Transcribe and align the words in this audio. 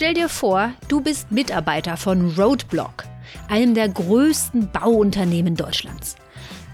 Stell 0.00 0.14
dir 0.14 0.30
vor, 0.30 0.72
du 0.88 1.02
bist 1.02 1.30
Mitarbeiter 1.30 1.98
von 1.98 2.30
Roadblock, 2.30 3.04
einem 3.50 3.74
der 3.74 3.90
größten 3.90 4.70
Bauunternehmen 4.72 5.56
Deutschlands. 5.56 6.16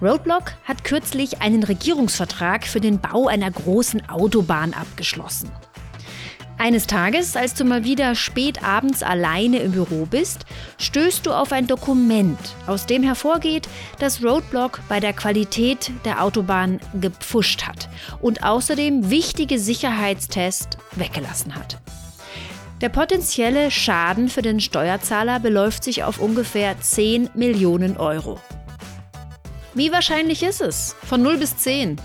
Roadblock 0.01 0.53
hat 0.63 0.85
kürzlich 0.85 1.43
einen 1.43 1.65
Regierungsvertrag 1.65 2.69
für 2.69 2.81
den 2.81 3.01
Bau 3.01 3.27
einer 3.27 3.51
großen 3.51 4.09
Autobahn 4.09 4.75
abgeschlossen. 4.75 5.51
Eines 6.57 6.87
Tages, 6.87 7.35
als 7.35 7.55
du 7.55 7.65
mal 7.65 7.83
wieder 7.83 8.15
spät 8.15 8.63
abends 8.63 9.03
alleine 9.03 9.59
im 9.59 9.73
Büro 9.73 10.07
bist, 10.07 10.47
stößt 10.79 11.27
du 11.27 11.33
auf 11.33 11.51
ein 11.51 11.67
Dokument, 11.67 12.39
aus 12.69 12.87
dem 12.87 13.03
hervorgeht, 13.03 13.69
dass 13.99 14.23
Roadblock 14.23 14.83
bei 14.89 15.01
der 15.01 15.15
Qualität 15.15 15.91
der 16.05 16.23
Autobahn 16.23 16.79
gepfuscht 17.01 17.67
hat 17.67 17.89
und 18.21 18.45
außerdem 18.45 19.11
wichtige 19.11 19.59
Sicherheitstests 19.59 20.79
weggelassen 20.95 21.57
hat. 21.57 21.81
Der 22.83 22.91
potenzielle 22.91 23.71
Schaden 23.71 24.29
für 24.29 24.43
den 24.43 24.61
Steuerzahler 24.61 25.41
beläuft 25.41 25.83
sich 25.83 26.05
auf 26.05 26.21
ungefähr 26.21 26.79
10 26.79 27.31
Millionen 27.33 27.97
Euro. 27.97 28.39
Wie 29.73 29.93
wahrscheinlich 29.93 30.43
ist 30.43 30.61
es? 30.61 30.95
Von 31.03 31.23
0 31.23 31.39
bis 31.39 31.57
10. 31.57 31.99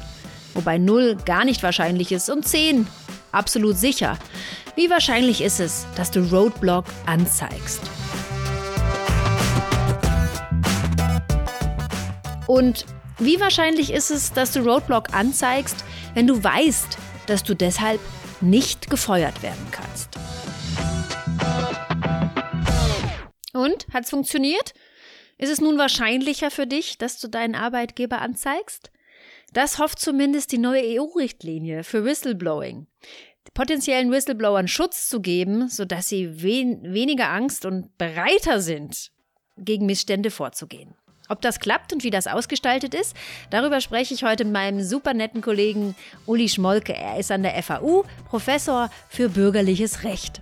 Wobei 0.54 0.78
0 0.78 1.18
gar 1.26 1.44
nicht 1.44 1.62
wahrscheinlich 1.62 2.14
ist 2.14 2.30
und 2.30 2.48
10 2.48 2.88
absolut 3.34 3.78
sicher. 3.78 4.18
Wie 4.78 4.90
wahrscheinlich 4.90 5.42
ist 5.42 5.60
es, 5.60 5.86
dass 5.96 6.10
du 6.10 6.22
Roadblock 6.22 6.86
anzeigst? 7.06 7.82
Und 12.48 12.86
wie 13.20 13.42
wahrscheinlich 13.42 13.92
ist 13.92 14.10
es, 14.10 14.32
dass 14.32 14.54
du 14.54 14.62
Roadblock 14.62 15.14
anzeigst, 15.14 15.84
wenn 16.14 16.28
du 16.28 16.42
weißt, 16.42 16.98
dass 17.28 17.44
du 17.44 17.56
deshalb 17.56 18.00
nicht 18.40 18.90
gefeuert 18.90 19.44
werden 19.44 19.68
kannst? 19.72 20.11
Und? 23.88 23.94
Hat's 23.94 24.10
funktioniert? 24.10 24.74
Ist 25.38 25.52
es 25.52 25.62
nun 25.62 25.78
wahrscheinlicher 25.78 26.52
für 26.52 26.68
dich, 26.68 26.98
dass 26.98 27.20
du 27.20 27.28
deinen 27.28 27.56
Arbeitgeber 27.56 28.22
anzeigst? 28.22 28.92
Das 29.54 29.80
hofft 29.80 30.00
zumindest 30.00 30.52
die 30.52 30.58
neue 30.58 31.02
EU-Richtlinie 31.02 31.84
für 31.84 32.06
Whistleblowing. 32.06 32.88
Potenziellen 33.54 34.12
Whistleblowern 34.12 34.68
Schutz 34.68 35.10
zu 35.10 35.20
geben, 35.20 35.68
sodass 35.68 36.08
sie 36.08 36.42
wen 36.42 36.94
weniger 36.94 37.30
Angst 37.30 37.66
und 37.66 37.98
bereiter 37.98 38.62
sind, 38.62 39.12
gegen 39.58 39.86
Missstände 39.86 40.32
vorzugehen. 40.32 40.96
Ob 41.28 41.42
das 41.42 41.60
klappt 41.60 41.92
und 41.92 42.04
wie 42.04 42.10
das 42.10 42.28
ausgestaltet 42.28 42.94
ist, 42.94 43.16
darüber 43.50 43.82
spreche 43.82 44.14
ich 44.14 44.24
heute 44.24 44.46
mit 44.46 44.54
meinem 44.54 44.84
super 44.84 45.14
netten 45.14 45.42
Kollegen 45.42 45.96
Uli 46.26 46.50
Schmolke. 46.50 46.94
Er 46.94 47.20
ist 47.20 47.32
an 47.32 47.44
der 47.44 47.62
FAU 47.64 48.04
Professor 48.30 48.90
für 49.10 49.30
bürgerliches 49.30 50.04
Recht. 50.04 50.42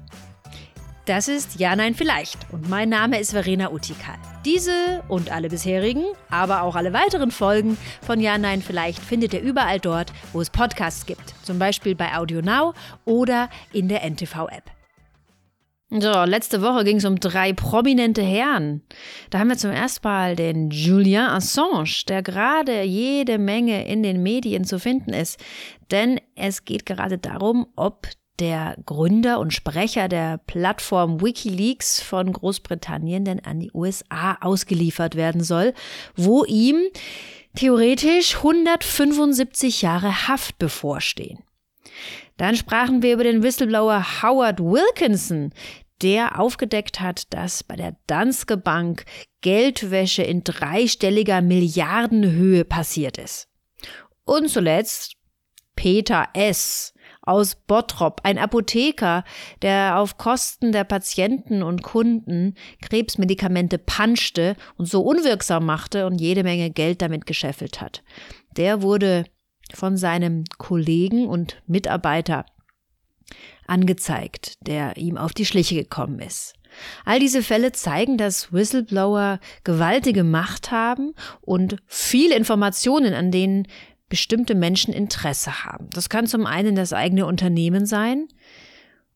Das 1.05 1.27
ist 1.27 1.59
Ja, 1.59 1.75
Nein, 1.75 1.95
Vielleicht 1.95 2.37
und 2.51 2.69
mein 2.69 2.89
Name 2.89 3.19
ist 3.19 3.31
Verena 3.31 3.71
Utikal. 3.71 4.15
Diese 4.45 5.03
und 5.07 5.31
alle 5.31 5.49
bisherigen, 5.49 6.03
aber 6.29 6.61
auch 6.61 6.75
alle 6.75 6.93
weiteren 6.93 7.31
Folgen 7.31 7.77
von 8.01 8.19
Ja, 8.19 8.37
Nein, 8.37 8.61
Vielleicht 8.61 8.99
findet 8.99 9.33
ihr 9.33 9.41
überall 9.41 9.79
dort, 9.79 10.13
wo 10.33 10.41
es 10.41 10.49
Podcasts 10.49 11.05
gibt. 11.05 11.33
Zum 11.43 11.57
Beispiel 11.57 11.95
bei 11.95 12.15
Audio 12.15 12.41
Now 12.41 12.73
oder 13.05 13.49
in 13.73 13.87
der 13.87 14.03
NTV-App. 14.03 14.63
So, 15.91 16.23
letzte 16.23 16.61
Woche 16.61 16.83
ging 16.83 16.97
es 16.97 17.05
um 17.05 17.19
drei 17.19 17.51
prominente 17.51 18.21
Herren. 18.21 18.83
Da 19.31 19.39
haben 19.39 19.49
wir 19.49 19.57
zum 19.57 19.71
ersten 19.71 20.07
Mal 20.07 20.35
den 20.35 20.69
Julien 20.69 21.25
Assange, 21.25 22.03
der 22.07 22.21
gerade 22.21 22.83
jede 22.83 23.39
Menge 23.39 23.87
in 23.87 24.03
den 24.03 24.21
Medien 24.21 24.65
zu 24.65 24.77
finden 24.77 25.13
ist. 25.13 25.43
Denn 25.89 26.21
es 26.35 26.63
geht 26.63 26.85
gerade 26.85 27.17
darum, 27.17 27.65
ob 27.75 28.07
der 28.39 28.75
Gründer 28.85 29.39
und 29.39 29.53
Sprecher 29.53 30.07
der 30.07 30.37
Plattform 30.37 31.21
Wikileaks 31.21 32.01
von 32.01 32.31
Großbritannien 32.31 33.25
denn 33.25 33.39
an 33.43 33.59
die 33.59 33.71
USA 33.73 34.37
ausgeliefert 34.41 35.15
werden 35.15 35.43
soll, 35.43 35.73
wo 36.15 36.45
ihm 36.45 36.77
theoretisch 37.55 38.37
175 38.37 39.81
Jahre 39.81 40.27
Haft 40.27 40.57
bevorstehen. 40.57 41.39
Dann 42.37 42.55
sprachen 42.55 43.01
wir 43.01 43.13
über 43.13 43.23
den 43.23 43.43
Whistleblower 43.43 44.21
Howard 44.21 44.59
Wilkinson, 44.59 45.51
der 46.01 46.39
aufgedeckt 46.39 47.01
hat, 47.01 47.33
dass 47.33 47.63
bei 47.63 47.75
der 47.75 47.97
Danske 48.07 48.55
Bank 48.55 49.03
Geldwäsche 49.41 50.23
in 50.23 50.43
dreistelliger 50.43 51.41
Milliardenhöhe 51.41 52.63
passiert 52.63 53.17
ist. 53.17 53.49
Und 54.23 54.49
zuletzt 54.49 55.15
Peter 55.75 56.27
S., 56.33 56.93
aus 57.29 57.55
Bottrop, 57.55 58.21
ein 58.23 58.37
Apotheker, 58.37 59.23
der 59.61 59.99
auf 59.99 60.17
Kosten 60.17 60.71
der 60.71 60.83
Patienten 60.83 61.61
und 61.61 61.83
Kunden 61.83 62.55
Krebsmedikamente 62.81 63.77
panschte 63.77 64.55
und 64.77 64.87
so 64.87 65.01
unwirksam 65.01 65.65
machte 65.65 66.07
und 66.07 66.19
jede 66.19 66.43
Menge 66.43 66.71
Geld 66.71 67.01
damit 67.01 67.25
gescheffelt 67.25 67.81
hat. 67.81 68.03
Der 68.57 68.81
wurde 68.81 69.25
von 69.73 69.95
seinem 69.95 70.43
Kollegen 70.57 71.27
und 71.27 71.61
Mitarbeiter 71.67 72.45
angezeigt, 73.67 74.57
der 74.61 74.97
ihm 74.97 75.17
auf 75.17 75.33
die 75.33 75.45
Schliche 75.45 75.75
gekommen 75.75 76.19
ist. 76.19 76.55
All 77.05 77.19
diese 77.19 77.43
Fälle 77.43 77.71
zeigen, 77.71 78.17
dass 78.17 78.51
Whistleblower 78.51 79.39
gewaltige 79.63 80.23
Macht 80.23 80.71
haben 80.71 81.13
und 81.41 81.77
viele 81.85 82.35
Informationen, 82.35 83.13
an 83.13 83.31
denen 83.31 83.67
bestimmte 84.09 84.55
Menschen 84.55 84.93
Interesse 84.93 85.63
haben. 85.63 85.89
Das 85.93 86.09
kann 86.09 86.27
zum 86.27 86.45
einen 86.45 86.75
das 86.75 86.93
eigene 86.93 87.25
Unternehmen 87.25 87.85
sein. 87.85 88.27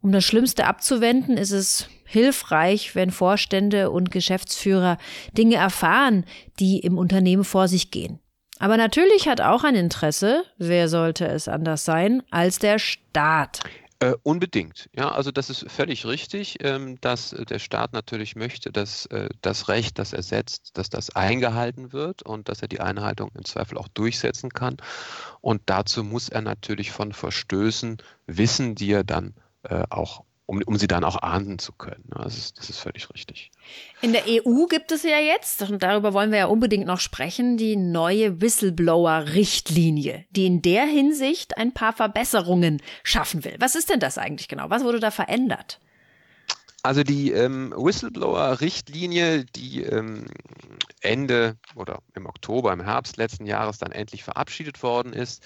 Um 0.01 0.11
das 0.11 0.25
Schlimmste 0.25 0.65
abzuwenden, 0.65 1.37
ist 1.37 1.51
es 1.51 1.87
hilfreich, 2.05 2.93
wenn 2.93 3.09
Vorstände 3.09 3.89
und 3.89 4.11
Geschäftsführer 4.11 4.97
Dinge 5.37 5.55
erfahren, 5.55 6.25
die 6.59 6.79
im 6.79 6.97
Unternehmen 6.97 7.43
vor 7.43 7.67
sich 7.67 7.89
gehen. 7.89 8.19
Aber 8.59 8.77
natürlich 8.77 9.27
hat 9.27 9.41
auch 9.41 9.63
ein 9.63 9.75
Interesse, 9.75 10.43
wer 10.57 10.87
sollte 10.87 11.25
es 11.25 11.47
anders 11.47 11.85
sein, 11.85 12.21
als 12.31 12.59
der 12.59 12.79
Staat. 12.79 13.61
Äh, 14.03 14.17
unbedingt. 14.21 14.89
Ja, 14.93 15.13
also 15.13 15.31
das 15.31 15.49
ist 15.49 15.71
völlig 15.71 16.05
richtig, 16.05 16.57
ähm, 16.59 16.99
dass 16.99 17.29
der 17.29 17.59
Staat 17.59 17.93
natürlich 17.93 18.35
möchte, 18.35 18.69
dass 18.69 19.05
äh, 19.05 19.29
das 19.39 19.69
Recht, 19.69 19.97
das 19.97 20.11
er 20.11 20.23
setzt, 20.23 20.77
dass 20.77 20.89
das 20.89 21.11
eingehalten 21.15 21.93
wird 21.93 22.21
und 22.21 22.49
dass 22.49 22.61
er 22.61 22.67
die 22.67 22.81
Einhaltung 22.81 23.31
im 23.33 23.45
Zweifel 23.45 23.77
auch 23.77 23.87
durchsetzen 23.87 24.49
kann. 24.49 24.75
Und 25.39 25.61
dazu 25.67 26.03
muss 26.03 26.27
er 26.27 26.41
natürlich 26.41 26.91
von 26.91 27.13
Verstößen 27.13 27.95
wissen, 28.27 28.75
die 28.75 28.91
er 28.91 29.05
dann 29.05 29.35
äh, 29.61 29.83
auch 29.89 30.25
um, 30.45 30.61
um 30.65 30.77
sie 30.77 30.87
dann 30.87 31.03
auch 31.03 31.21
ahnden 31.21 31.59
zu 31.59 31.71
können. 31.71 32.03
Das 32.09 32.37
ist, 32.37 32.57
das 32.59 32.69
ist 32.69 32.79
völlig 32.79 33.09
richtig. 33.13 33.51
In 34.01 34.13
der 34.13 34.23
EU 34.27 34.65
gibt 34.67 34.91
es 34.91 35.03
ja 35.03 35.19
jetzt, 35.19 35.61
und 35.61 35.81
darüber 35.81 36.13
wollen 36.13 36.31
wir 36.31 36.39
ja 36.39 36.45
unbedingt 36.47 36.85
noch 36.85 36.99
sprechen, 36.99 37.57
die 37.57 37.75
neue 37.75 38.41
Whistleblower-Richtlinie, 38.41 40.25
die 40.31 40.45
in 40.45 40.61
der 40.61 40.85
Hinsicht 40.85 41.57
ein 41.57 41.73
paar 41.73 41.93
Verbesserungen 41.93 42.81
schaffen 43.03 43.43
will. 43.45 43.55
Was 43.59 43.75
ist 43.75 43.89
denn 43.89 43.99
das 43.99 44.17
eigentlich 44.17 44.47
genau? 44.47 44.69
Was 44.69 44.83
wurde 44.83 44.99
da 44.99 45.11
verändert? 45.11 45.79
Also 46.85 47.03
die 47.03 47.31
ähm, 47.31 47.73
Whistleblower-Richtlinie, 47.77 49.45
die 49.45 49.83
ähm, 49.83 50.25
Ende 50.99 51.55
oder 51.75 51.99
im 52.13 52.25
Oktober, 52.25 52.73
im 52.73 52.83
Herbst 52.83 53.15
letzten 53.15 53.45
Jahres 53.45 53.77
dann 53.77 53.93
endlich 53.93 54.25
verabschiedet 54.25 54.83
worden 54.83 55.13
ist, 55.13 55.41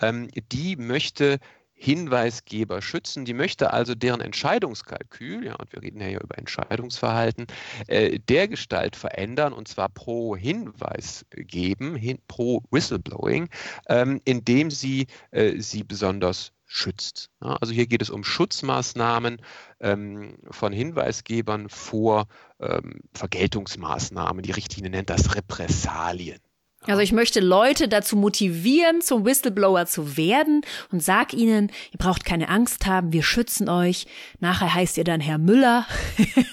ähm, 0.00 0.28
die 0.52 0.76
möchte 0.76 1.40
Hinweisgeber 1.78 2.80
schützen. 2.80 3.26
Die 3.26 3.34
möchte 3.34 3.72
also 3.72 3.94
deren 3.94 4.22
Entscheidungskalkül, 4.22 5.44
ja, 5.44 5.54
und 5.56 5.72
wir 5.72 5.82
reden 5.82 6.00
ja 6.00 6.06
hier 6.06 6.22
über 6.22 6.38
Entscheidungsverhalten, 6.38 7.46
äh, 7.86 8.18
der 8.18 8.48
Gestalt 8.48 8.96
verändern 8.96 9.52
und 9.52 9.68
zwar 9.68 9.90
pro 9.90 10.36
Hinweis 10.36 11.26
geben, 11.30 11.94
hin, 11.94 12.18
pro 12.28 12.62
Whistleblowing, 12.70 13.48
ähm, 13.88 14.20
indem 14.24 14.70
sie 14.70 15.06
äh, 15.30 15.60
sie 15.60 15.84
besonders 15.84 16.52
schützt. 16.64 17.30
Ja, 17.42 17.56
also 17.56 17.72
hier 17.72 17.86
geht 17.86 18.02
es 18.02 18.10
um 18.10 18.24
Schutzmaßnahmen 18.24 19.40
ähm, 19.80 20.38
von 20.50 20.72
Hinweisgebern 20.72 21.68
vor 21.68 22.26
ähm, 22.58 23.00
Vergeltungsmaßnahmen. 23.14 24.42
Die 24.42 24.50
Richtlinie 24.50 24.90
nennt 24.90 25.10
das 25.10 25.34
Repressalien. 25.34 26.40
Also 26.86 27.02
ich 27.02 27.12
möchte 27.12 27.40
Leute 27.40 27.88
dazu 27.88 28.16
motivieren, 28.16 29.00
zum 29.00 29.24
Whistleblower 29.24 29.86
zu 29.86 30.16
werden 30.16 30.62
und 30.92 31.02
sag 31.02 31.34
ihnen, 31.34 31.70
ihr 31.92 31.98
braucht 31.98 32.24
keine 32.24 32.48
Angst 32.48 32.86
haben, 32.86 33.12
wir 33.12 33.22
schützen 33.22 33.68
euch. 33.68 34.06
Nachher 34.40 34.72
heißt 34.72 34.96
ihr 34.98 35.04
dann 35.04 35.20
Herr 35.20 35.38
Müller 35.38 35.86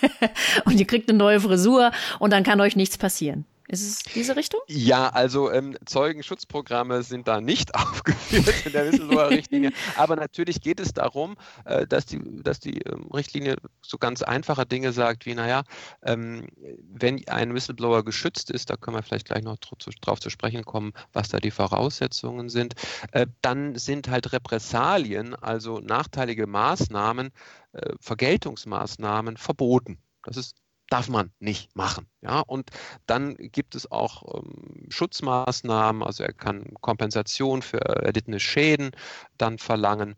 und 0.66 0.80
ihr 0.80 0.88
kriegt 0.88 1.10
eine 1.10 1.18
neue 1.18 1.40
Frisur 1.40 1.92
und 2.20 2.34
dann 2.34 2.44
kann 2.44 2.62
euch 2.62 2.76
nichts 2.76 2.98
passieren. 2.98 3.46
Ist 3.74 3.82
es 3.82 4.14
diese 4.14 4.36
Richtung? 4.36 4.62
Ja, 4.68 5.10
also 5.10 5.52
ähm, 5.52 5.76
Zeugenschutzprogramme 5.84 7.02
sind 7.02 7.28
da 7.28 7.42
nicht 7.42 7.74
aufgeführt 7.76 8.68
in 8.68 8.72
der 8.72 8.92
Whistleblower-Richtlinie. 8.92 9.72
Aber 9.98 10.16
natürlich 10.16 10.62
geht 10.62 10.80
es 10.80 10.94
darum, 10.94 11.36
äh, 11.66 11.88
dass 11.88 12.06
die, 12.06 12.22
dass 12.44 12.60
die 12.60 12.82
ähm, 12.82 13.10
Richtlinie 13.12 13.56
so 13.82 13.98
ganz 13.98 14.22
einfache 14.22 14.68
Dinge 14.68 14.94
sagt, 14.94 15.26
wie, 15.26 15.34
naja, 15.34 15.64
ähm, 16.04 16.46
wenn 16.94 17.28
ein 17.28 17.56
Whistleblower 17.56 18.06
geschützt 18.06 18.52
ist, 18.52 18.70
da 18.70 18.76
können 18.76 18.96
wir 18.96 19.02
vielleicht 19.02 19.26
gleich 19.26 19.44
noch 19.44 19.58
drauf 19.58 20.20
zu 20.20 20.30
sprechen 20.30 20.64
kommen, 20.66 20.94
was 21.12 21.30
da 21.30 21.40
die 21.40 21.50
Voraussetzungen 21.50 22.50
sind, 22.50 22.76
äh, 23.12 23.26
dann 23.42 23.76
sind 23.76 24.08
halt 24.08 24.34
Repressalien, 24.34 25.34
also 25.34 25.80
nachteilige 25.80 26.46
Maßnahmen, 26.46 27.32
äh, 27.72 27.94
Vergeltungsmaßnahmen 28.00 29.38
verboten. 29.38 29.98
Das 30.24 30.38
ist 30.38 30.63
darf 30.90 31.10
man 31.10 31.32
nicht 31.40 31.76
machen. 31.76 32.08
Ja, 32.22 32.42
und 32.42 32.70
dann 33.06 33.36
gibt 33.38 33.76
es 33.76 33.92
auch 33.92 34.24
ähm, 34.36 34.88
Schutzmaßnahmen, 34.90 36.04
also 36.04 36.24
er 36.24 36.34
kann 36.34 36.74
Kompensation 36.82 37.62
für 37.62 37.80
erlittene 37.80 38.40
Schäden 38.40 38.92
dann 39.38 39.58
verlangen. 39.58 40.16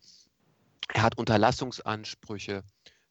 Er 0.93 1.03
hat 1.03 1.17
Unterlassungsansprüche 1.17 2.63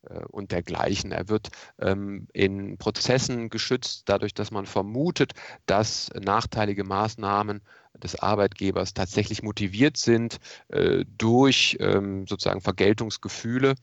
äh, 0.03 0.25
und 0.31 0.53
dergleichen. 0.53 1.13
Er 1.13 1.29
wird 1.29 1.49
ähm, 1.79 2.29
in 2.33 2.79
Prozessen 2.79 3.49
geschützt, 3.51 4.03
dadurch, 4.07 4.35
dass 4.35 4.51
man 4.51 4.67
vermutet, 4.67 5.33
dass 5.67 6.11
nachteilige 6.21 6.85
Maßnahmen 6.85 7.63
des 8.03 8.17
Arbeitgebers 8.17 8.95
tatsächlich 8.95 9.43
motiviert 9.43 9.97
sind 9.97 10.39
äh, 10.69 11.05
durch 11.17 11.77
ähm, 11.81 12.27
sozusagen 12.27 12.61
Vergeltungsgefühle, 12.61 13.75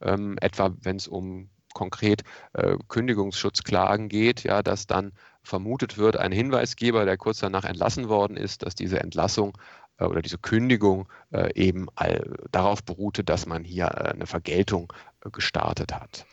ähm, 0.00 0.36
etwa 0.40 0.74
wenn 0.82 0.96
es 0.96 1.08
um 1.08 1.50
konkret 1.76 2.22
äh, 2.54 2.76
Kündigungsschutzklagen 2.88 4.08
geht, 4.08 4.44
ja, 4.44 4.62
dass 4.62 4.86
dann 4.86 5.12
vermutet 5.42 5.98
wird, 5.98 6.16
ein 6.16 6.32
Hinweisgeber, 6.32 7.04
der 7.04 7.18
kurz 7.18 7.40
danach 7.40 7.64
entlassen 7.64 8.08
worden 8.08 8.38
ist, 8.38 8.64
dass 8.64 8.74
diese 8.74 8.98
Entlassung 9.00 9.52
äh, 9.98 10.04
oder 10.04 10.22
diese 10.22 10.38
Kündigung 10.38 11.06
äh, 11.32 11.52
eben 11.54 11.88
all, 11.94 12.34
darauf 12.50 12.82
beruhte, 12.82 13.24
dass 13.24 13.44
man 13.44 13.62
hier 13.62 13.86
äh, 13.88 14.10
eine 14.14 14.26
Vergeltung 14.26 14.90
gestartet 15.30 15.92
hat. 15.92 16.26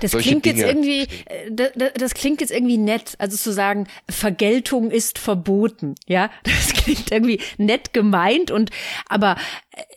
Das 0.00 0.12
klingt 0.12 0.44
Dinge 0.44 0.58
jetzt 0.58 0.68
irgendwie, 0.68 1.06
das, 1.50 1.92
das, 1.94 2.14
klingt 2.14 2.40
jetzt 2.40 2.50
irgendwie 2.50 2.78
nett, 2.78 3.14
also 3.18 3.36
zu 3.36 3.52
sagen, 3.52 3.86
Vergeltung 4.08 4.90
ist 4.90 5.18
verboten, 5.18 5.94
ja, 6.06 6.30
das 6.42 6.72
klingt 6.72 7.12
irgendwie 7.12 7.40
nett 7.56 7.92
gemeint 7.92 8.50
und, 8.50 8.70
aber 9.08 9.36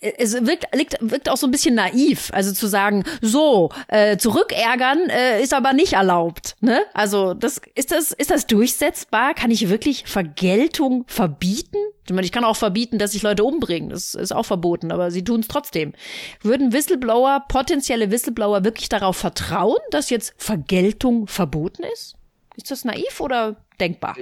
es 0.01 0.33
wirkt, 0.45 0.65
wirkt, 0.73 0.97
wirkt 1.01 1.29
auch 1.29 1.37
so 1.37 1.47
ein 1.47 1.51
bisschen 1.51 1.75
naiv, 1.75 2.29
also 2.33 2.53
zu 2.53 2.67
sagen, 2.67 3.03
so, 3.21 3.69
äh, 3.87 4.17
zurückärgern 4.17 5.09
äh, 5.09 5.41
ist 5.41 5.53
aber 5.53 5.73
nicht 5.73 5.93
erlaubt, 5.93 6.55
ne? 6.61 6.81
Also, 6.93 7.33
das, 7.33 7.61
ist 7.75 7.91
das, 7.91 8.11
ist 8.11 8.31
das 8.31 8.47
durchsetzbar? 8.47 9.33
Kann 9.33 9.51
ich 9.51 9.69
wirklich 9.69 10.03
Vergeltung 10.05 11.05
verbieten? 11.07 11.77
Ich 12.05 12.13
meine, 12.13 12.25
ich 12.25 12.33
kann 12.33 12.43
auch 12.43 12.57
verbieten, 12.57 12.97
dass 12.97 13.13
sich 13.13 13.23
Leute 13.23 13.45
umbringen, 13.45 13.89
das 13.89 14.13
ist 14.13 14.33
auch 14.33 14.43
verboten, 14.43 14.91
aber 14.91 15.09
sie 15.09 15.23
tun 15.23 15.39
es 15.39 15.47
trotzdem. 15.47 15.93
Würden 16.41 16.73
Whistleblower, 16.73 17.45
potenzielle 17.47 18.11
Whistleblower 18.11 18.42
Whistleblower 18.43 18.63
wirklich 18.63 18.89
darauf 18.89 19.17
vertrauen, 19.17 19.79
dass 19.91 20.09
jetzt 20.09 20.33
Vergeltung 20.37 21.27
verboten 21.27 21.83
ist? 21.93 22.15
Ist 22.55 22.71
das 22.71 22.85
naiv 22.85 23.19
oder 23.19 23.55
denkbar? 23.79 24.15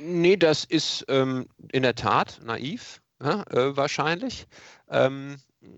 Nee, 0.00 0.36
das 0.36 0.64
ist 0.64 1.04
ähm, 1.08 1.46
in 1.70 1.82
der 1.82 1.94
Tat 1.94 2.40
naiv, 2.44 3.00
ja, 3.22 3.44
äh, 3.50 3.76
wahrscheinlich. 3.76 4.46
Ähm, 4.90 5.36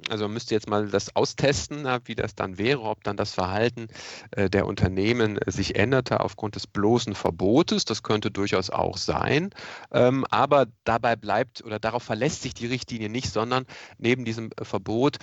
also 0.08 0.24
man 0.24 0.32
müsste 0.32 0.54
jetzt 0.54 0.66
mal 0.66 0.88
das 0.88 1.14
austesten, 1.14 1.86
wie 2.06 2.14
das 2.14 2.34
dann 2.34 2.56
wäre, 2.56 2.80
ob 2.80 3.04
dann 3.04 3.18
das 3.18 3.34
Verhalten 3.34 3.88
der 4.34 4.66
Unternehmen 4.66 5.38
sich 5.44 5.76
änderte 5.76 6.20
aufgrund 6.20 6.54
des 6.54 6.66
bloßen 6.66 7.14
Verbotes. 7.14 7.84
Das 7.84 8.02
könnte 8.02 8.30
durchaus 8.30 8.70
auch 8.70 8.96
sein. 8.96 9.50
Aber 9.90 10.68
dabei 10.84 11.16
bleibt 11.16 11.62
oder 11.62 11.78
darauf 11.78 12.02
verlässt 12.02 12.40
sich 12.40 12.54
die 12.54 12.66
Richtlinie 12.66 13.10
nicht, 13.10 13.30
sondern 13.30 13.66
neben 13.98 14.24
diesem 14.24 14.48
Verbot 14.62 15.18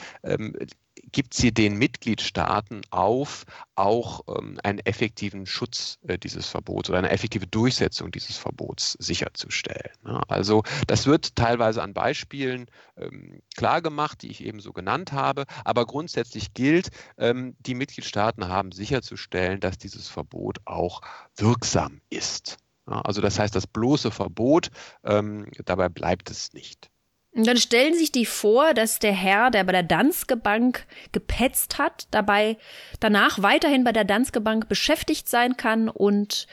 gibt 1.11 1.33
sie 1.33 1.53
den 1.53 1.77
Mitgliedstaaten 1.77 2.81
auf, 2.89 3.45
auch 3.75 4.21
ähm, 4.27 4.59
einen 4.63 4.79
effektiven 4.79 5.45
Schutz 5.45 5.97
äh, 6.07 6.17
dieses 6.17 6.47
Verbots 6.47 6.89
oder 6.89 6.99
eine 6.99 7.09
effektive 7.09 7.47
Durchsetzung 7.47 8.11
dieses 8.11 8.37
Verbots 8.37 8.93
sicherzustellen. 8.99 9.91
Ne? 10.03 10.21
Also 10.27 10.63
das 10.87 11.05
wird 11.05 11.35
teilweise 11.35 11.81
an 11.81 11.93
Beispielen 11.93 12.67
ähm, 12.97 13.41
klar 13.55 13.81
gemacht, 13.81 14.21
die 14.21 14.31
ich 14.31 14.43
eben 14.43 14.59
so 14.59 14.73
genannt 14.73 15.11
habe, 15.11 15.45
aber 15.65 15.85
grundsätzlich 15.85 16.53
gilt, 16.53 16.89
ähm, 17.17 17.55
die 17.59 17.75
Mitgliedstaaten 17.75 18.47
haben 18.47 18.71
sicherzustellen, 18.71 19.59
dass 19.59 19.77
dieses 19.77 20.07
Verbot 20.07 20.59
auch 20.65 21.01
wirksam 21.35 22.01
ist. 22.09 22.57
Ja, 22.87 23.01
also 23.01 23.21
das 23.21 23.39
heißt, 23.39 23.55
das 23.55 23.67
bloße 23.67 24.11
Verbot, 24.11 24.69
ähm, 25.03 25.49
dabei 25.65 25.89
bleibt 25.89 26.29
es 26.29 26.53
nicht. 26.53 26.90
Und 27.33 27.47
dann 27.47 27.57
stellen 27.57 27.93
sich 27.93 28.11
die 28.11 28.25
vor, 28.25 28.73
dass 28.73 28.99
der 28.99 29.13
Herr, 29.13 29.51
der 29.51 29.63
bei 29.63 29.71
der 29.71 29.83
Danske 29.83 30.35
Bank 30.35 30.85
gepetzt 31.13 31.77
hat, 31.77 32.07
dabei 32.11 32.57
danach 32.99 33.41
weiterhin 33.41 33.85
bei 33.85 33.93
der 33.93 34.03
Danske 34.03 34.41
Bank 34.41 34.67
beschäftigt 34.67 35.29
sein 35.29 35.55
kann 35.55 35.87
und 35.87 36.47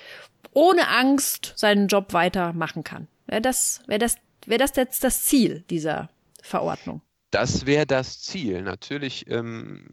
ohne 0.52 0.88
Angst 0.88 1.52
seinen 1.56 1.88
Job 1.88 2.12
weitermachen 2.12 2.84
kann. 2.84 3.08
Wäre 3.26 3.42
das, 3.42 3.82
wäre 3.86 3.98
das, 3.98 4.16
wäre 4.46 4.58
das 4.58 4.76
jetzt 4.76 5.02
das 5.02 5.24
Ziel 5.24 5.64
dieser 5.68 6.10
Verordnung? 6.42 7.02
Das 7.30 7.66
wäre 7.66 7.86
das 7.86 8.22
Ziel. 8.22 8.62
Natürlich 8.62 9.28
ähm, 9.28 9.84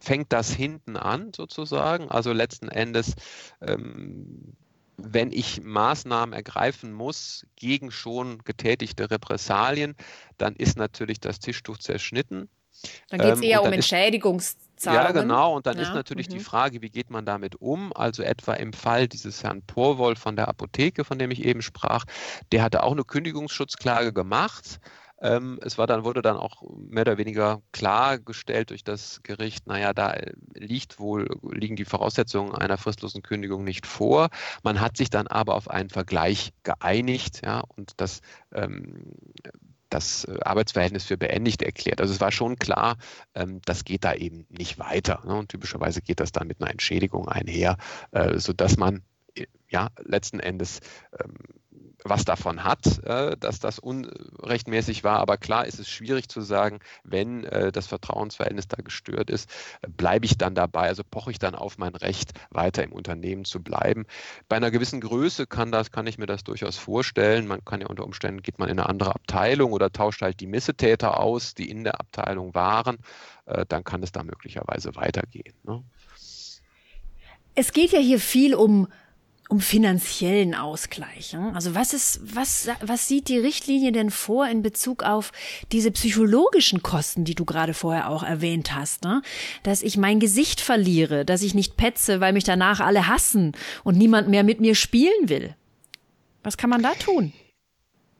fängt 0.00 0.32
das 0.32 0.50
hinten 0.52 0.96
an, 0.96 1.32
sozusagen. 1.34 2.10
Also 2.10 2.32
letzten 2.32 2.68
Endes 2.68 3.14
ähm, 3.60 4.56
wenn 4.96 5.32
ich 5.32 5.62
Maßnahmen 5.62 6.32
ergreifen 6.32 6.92
muss 6.92 7.46
gegen 7.56 7.90
schon 7.90 8.38
getätigte 8.44 9.10
Repressalien, 9.10 9.94
dann 10.38 10.56
ist 10.56 10.78
natürlich 10.78 11.20
das 11.20 11.38
Tischtuch 11.38 11.78
zerschnitten. 11.78 12.48
Dann 13.08 13.20
geht 13.20 13.32
es 13.32 13.38
ähm, 13.38 13.44
eher 13.44 13.62
um 13.62 13.72
Entschädigungszahlungen. 13.72 15.06
Ja, 15.06 15.12
genau. 15.12 15.56
Und 15.56 15.66
dann 15.66 15.76
ja. 15.76 15.82
ist 15.84 15.94
natürlich 15.94 16.28
mhm. 16.28 16.34
die 16.34 16.40
Frage, 16.40 16.82
wie 16.82 16.90
geht 16.90 17.10
man 17.10 17.24
damit 17.24 17.56
um? 17.56 17.92
Also 17.94 18.22
etwa 18.22 18.54
im 18.54 18.72
Fall 18.72 19.08
dieses 19.08 19.42
Herrn 19.42 19.62
Porwoll 19.62 20.16
von 20.16 20.36
der 20.36 20.48
Apotheke, 20.48 21.04
von 21.04 21.18
dem 21.18 21.30
ich 21.30 21.44
eben 21.44 21.62
sprach, 21.62 22.04
der 22.52 22.62
hatte 22.62 22.82
auch 22.82 22.92
eine 22.92 23.04
Kündigungsschutzklage 23.04 24.12
gemacht. 24.12 24.78
Ähm, 25.20 25.58
es 25.62 25.78
war 25.78 25.86
dann, 25.86 26.04
wurde 26.04 26.22
dann 26.22 26.36
auch 26.36 26.62
mehr 26.76 27.02
oder 27.02 27.18
weniger 27.18 27.62
klargestellt 27.72 28.70
durch 28.70 28.84
das 28.84 29.22
Gericht, 29.22 29.66
naja, 29.66 29.92
da 29.92 30.14
liegt 30.54 30.98
wohl, 30.98 31.28
liegen 31.42 31.76
die 31.76 31.84
Voraussetzungen 31.84 32.54
einer 32.54 32.76
fristlosen 32.78 33.22
Kündigung 33.22 33.64
nicht 33.64 33.86
vor. 33.86 34.28
Man 34.62 34.80
hat 34.80 34.96
sich 34.96 35.10
dann 35.10 35.26
aber 35.26 35.54
auf 35.54 35.68
einen 35.70 35.90
Vergleich 35.90 36.52
geeinigt, 36.62 37.42
ja, 37.44 37.62
und 37.76 37.92
das 37.96 38.20
ähm, 38.52 39.12
das 39.90 40.24
äh, 40.24 40.38
Arbeitsverhältnis 40.42 41.04
für 41.04 41.16
beendigt 41.16 41.62
erklärt. 41.62 42.00
Also 42.00 42.12
es 42.12 42.20
war 42.20 42.32
schon 42.32 42.56
klar, 42.56 42.96
ähm, 43.34 43.60
das 43.64 43.84
geht 43.84 44.04
da 44.04 44.14
eben 44.14 44.46
nicht 44.48 44.78
weiter. 44.78 45.22
Ne? 45.24 45.34
Und 45.34 45.48
typischerweise 45.48 46.02
geht 46.02 46.20
das 46.20 46.32
dann 46.32 46.48
mit 46.48 46.60
einer 46.60 46.70
Entschädigung 46.70 47.28
einher, 47.28 47.76
äh, 48.10 48.38
sodass 48.38 48.76
man 48.76 49.02
äh, 49.34 49.46
ja 49.68 49.88
letzten 50.04 50.40
Endes 50.40 50.80
ähm, 51.18 51.34
was 52.04 52.24
davon 52.24 52.64
hat, 52.64 53.02
äh, 53.04 53.36
dass 53.36 53.58
das 53.58 53.78
unrechtmäßig 53.78 55.04
war. 55.04 55.18
Aber 55.18 55.36
klar 55.36 55.66
ist 55.66 55.78
es 55.78 55.88
schwierig 55.88 56.28
zu 56.28 56.40
sagen, 56.40 56.80
wenn 57.04 57.44
äh, 57.44 57.72
das 57.72 57.86
Vertrauensverhältnis 57.86 58.68
da 58.68 58.76
gestört 58.82 59.30
ist, 59.30 59.50
äh, 59.82 59.88
bleibe 59.88 60.26
ich 60.26 60.38
dann 60.38 60.54
dabei, 60.54 60.88
also 60.88 61.02
poche 61.08 61.30
ich 61.30 61.38
dann 61.38 61.54
auf 61.54 61.78
mein 61.78 61.94
Recht, 61.94 62.32
weiter 62.50 62.84
im 62.84 62.92
Unternehmen 62.92 63.44
zu 63.44 63.62
bleiben. 63.62 64.06
Bei 64.48 64.56
einer 64.56 64.70
gewissen 64.70 65.00
Größe 65.00 65.46
kann, 65.46 65.72
das, 65.72 65.90
kann 65.90 66.06
ich 66.06 66.18
mir 66.18 66.26
das 66.26 66.44
durchaus 66.44 66.76
vorstellen. 66.76 67.46
Man 67.46 67.64
kann 67.64 67.80
ja 67.80 67.86
unter 67.86 68.04
Umständen, 68.04 68.42
geht 68.42 68.58
man 68.58 68.68
in 68.68 68.78
eine 68.78 68.88
andere 68.88 69.14
Abteilung 69.14 69.72
oder 69.72 69.90
tauscht 69.90 70.22
halt 70.22 70.40
die 70.40 70.46
Missetäter 70.46 71.18
aus, 71.20 71.54
die 71.54 71.70
in 71.70 71.84
der 71.84 72.00
Abteilung 72.00 72.54
waren. 72.54 72.98
Dann 73.68 73.84
kann 73.84 74.02
es 74.02 74.10
da 74.10 74.24
möglicherweise 74.24 74.96
weitergehen. 74.96 75.54
Ne? 75.62 75.82
Es 77.54 77.72
geht 77.72 77.92
ja 77.92 78.00
hier 78.00 78.20
viel 78.20 78.54
um 78.54 78.88
um 79.48 79.60
finanziellen 79.60 80.54
Ausgleich. 80.54 81.36
Also 81.54 81.74
was 81.74 81.92
ist, 81.92 82.20
was, 82.22 82.68
was 82.80 83.06
sieht 83.06 83.28
die 83.28 83.38
Richtlinie 83.38 83.92
denn 83.92 84.10
vor 84.10 84.48
in 84.48 84.62
Bezug 84.62 85.04
auf 85.04 85.32
diese 85.72 85.90
psychologischen 85.92 86.82
Kosten, 86.82 87.24
die 87.24 87.34
du 87.34 87.44
gerade 87.44 87.74
vorher 87.74 88.10
auch 88.10 88.22
erwähnt 88.22 88.74
hast, 88.74 89.04
ne? 89.04 89.22
dass 89.62 89.82
ich 89.82 89.96
mein 89.96 90.18
Gesicht 90.18 90.60
verliere, 90.60 91.24
dass 91.24 91.42
ich 91.42 91.54
nicht 91.54 91.76
petze, 91.76 92.20
weil 92.20 92.32
mich 92.32 92.44
danach 92.44 92.80
alle 92.80 93.06
hassen 93.06 93.52
und 93.84 93.96
niemand 93.96 94.28
mehr 94.28 94.42
mit 94.42 94.60
mir 94.60 94.74
spielen 94.74 95.28
will. 95.28 95.54
Was 96.42 96.56
kann 96.56 96.70
man 96.70 96.82
da 96.82 96.94
tun? 96.94 97.32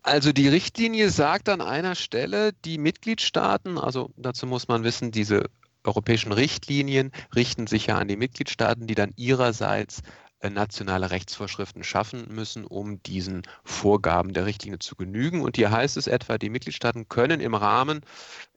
Also 0.03 0.33
die 0.33 0.49
Richtlinie 0.49 1.11
sagt 1.11 1.49
an 1.49 1.61
einer 1.61 1.97
Stelle, 1.97 2.53
die 2.65 2.79
Mitgliedstaaten, 2.79 3.77
also 3.77 4.11
dazu 4.17 4.47
muss 4.47 4.69
man 4.69 4.85
wissen, 4.85 5.11
diese 5.11 5.51
europäischen 5.83 6.33
Richtlinien 6.33 7.11
richten 7.35 7.67
sich 7.67 7.87
ja 7.87 7.99
an 7.99 8.07
die 8.07 8.17
Mitgliedstaaten, 8.17 8.87
die 8.87 8.95
dann 8.95 9.13
ihrerseits 9.17 10.03
nationale 10.51 11.11
Rechtsvorschriften 11.11 11.85
schaffen 11.85 12.27
müssen, 12.29 12.65
um 12.65 13.03
diesen 13.03 13.43
Vorgaben 13.65 14.33
der 14.33 14.47
Richtlinie 14.47 14.79
zu 14.79 14.97
genügen. 14.97 15.41
Und 15.41 15.57
hier 15.57 15.71
heißt 15.71 15.97
es 15.97 16.07
etwa, 16.07 16.39
die 16.39 16.51
Mitgliedstaaten 16.51 17.09
können 17.09 17.41
im 17.41 17.55
Rahmen 17.55 18.01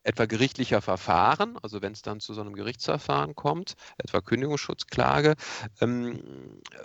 etwa 0.04 0.26
gerichtlicher 0.26 0.82
Verfahren, 0.82 1.58
also 1.62 1.82
wenn 1.82 1.94
es 1.94 2.02
dann 2.02 2.20
zu 2.20 2.34
so 2.34 2.42
einem 2.42 2.54
Gerichtsverfahren 2.54 3.36
kommt, 3.36 3.76
etwa 3.98 4.22
Kündigungsschutzklage, 4.22 5.36
ähm, 5.82 6.22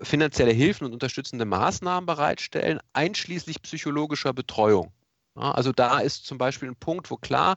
finanzielle 0.02 0.52
Hilfen 0.52 0.87
und 0.87 0.92
unterstützende 0.92 1.44
Maßnahmen 1.44 2.06
bereitstellen, 2.06 2.80
einschließlich 2.92 3.62
psychologischer 3.62 4.32
Betreuung. 4.32 4.92
Ja, 5.37 5.50
also 5.52 5.73
da 5.73 5.99
ist 5.99 6.26
zum 6.26 6.38
Beispiel 6.38 6.68
ein 6.68 6.76
Punkt, 6.76 7.11
wo 7.11 7.16
klar 7.16 7.56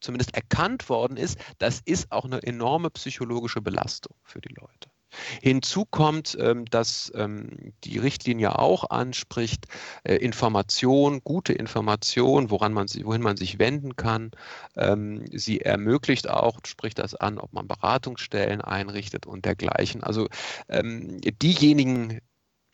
zumindest 0.00 0.34
erkannt 0.34 0.88
worden 0.88 1.16
ist, 1.16 1.38
das 1.58 1.80
ist 1.84 2.12
auch 2.12 2.24
eine 2.24 2.42
enorme 2.42 2.90
psychologische 2.90 3.62
Belastung 3.62 4.14
für 4.22 4.40
die 4.40 4.54
Leute. 4.54 4.93
Hinzu 5.42 5.84
kommt, 5.84 6.36
ähm, 6.40 6.64
dass 6.66 7.12
ähm, 7.14 7.72
die 7.84 7.98
Richtlinie 7.98 8.58
auch 8.58 8.90
anspricht, 8.90 9.66
äh, 10.04 10.16
Information, 10.16 11.20
gute 11.24 11.52
Information, 11.52 12.50
woran 12.50 12.72
man, 12.72 12.86
wohin 13.02 13.22
man 13.22 13.36
sich 13.36 13.58
wenden 13.58 13.96
kann. 13.96 14.30
Ähm, 14.76 15.24
sie 15.32 15.60
ermöglicht 15.60 16.28
auch, 16.28 16.60
spricht 16.66 16.98
das 16.98 17.14
an, 17.14 17.38
ob 17.38 17.52
man 17.52 17.68
Beratungsstellen 17.68 18.60
einrichtet 18.60 19.26
und 19.26 19.44
dergleichen. 19.44 20.02
Also 20.02 20.28
diejenigen, 21.42 22.20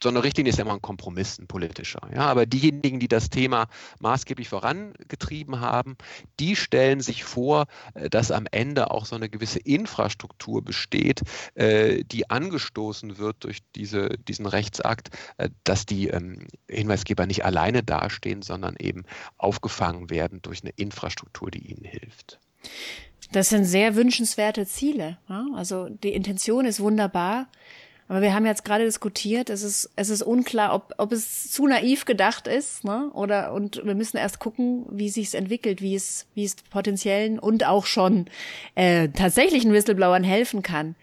so 0.02 0.08
eine 0.08 0.22
Richtlinie 0.22 0.50
ist 0.50 0.58
ja 0.58 0.64
immer 0.64 0.74
ein 0.74 0.82
Kompromiss, 0.82 1.38
ein 1.38 1.46
politischer. 1.46 2.00
Ja, 2.14 2.22
aber 2.22 2.46
diejenigen, 2.46 3.00
die 3.00 3.08
das 3.08 3.30
Thema 3.30 3.68
maßgeblich 3.98 4.48
vorangetrieben 4.48 5.60
haben, 5.60 5.96
die 6.38 6.56
stellen 6.56 7.00
sich 7.00 7.24
vor, 7.24 7.66
äh, 7.94 8.08
dass 8.08 8.30
am 8.30 8.46
Ende 8.50 8.90
auch 8.90 9.06
so 9.06 9.16
eine 9.16 9.28
gewisse 9.28 9.58
Infrastruktur 9.58 10.62
besteht, 10.62 11.22
äh, 11.54 12.02
die 12.04 12.30
angestoßen 12.30 13.18
wird 13.18 13.44
durch 13.44 13.58
diese, 13.74 14.10
diesen 14.28 14.46
Rechtsakt, 14.46 15.10
äh, 15.36 15.50
dass 15.64 15.86
die 15.86 16.08
ähm, 16.08 16.46
Hinweisgeber 16.68 17.26
nicht 17.26 17.44
alleine 17.44 17.82
dastehen, 17.82 18.42
sondern 18.42 18.76
eben 18.78 19.04
aufgefangen 19.36 20.10
werden 20.10 20.40
durch 20.42 20.62
eine 20.62 20.72
Infrastruktur, 20.76 21.50
die 21.50 21.70
ihnen 21.70 21.84
hilft. 21.84 22.40
Das 23.32 23.50
sind 23.50 23.64
sehr 23.64 23.94
wünschenswerte 23.94 24.66
Ziele. 24.66 25.18
Also 25.54 25.88
die 25.88 26.12
Intention 26.12 26.64
ist 26.64 26.80
wunderbar. 26.80 27.48
Aber 28.10 28.22
wir 28.22 28.34
haben 28.34 28.44
jetzt 28.44 28.64
gerade 28.64 28.84
diskutiert, 28.84 29.50
es 29.50 29.62
ist, 29.62 29.88
es 29.94 30.08
ist 30.10 30.22
unklar, 30.22 30.74
ob, 30.74 30.92
ob 30.98 31.12
es 31.12 31.48
zu 31.52 31.68
naiv 31.68 32.06
gedacht 32.06 32.48
ist, 32.48 32.82
ne? 32.82 33.08
Oder 33.12 33.52
und 33.52 33.82
wir 33.84 33.94
müssen 33.94 34.16
erst 34.16 34.40
gucken, 34.40 34.84
wie 34.90 35.08
sich's 35.08 35.32
entwickelt, 35.32 35.80
wie 35.80 35.94
es, 35.94 36.26
wie 36.34 36.42
es 36.42 36.56
potenziellen 36.56 37.38
und 37.38 37.64
auch 37.64 37.86
schon 37.86 38.26
äh, 38.74 39.10
tatsächlichen 39.10 39.72
Whistleblowern 39.72 40.24
helfen 40.24 40.62
kann. 40.62 40.96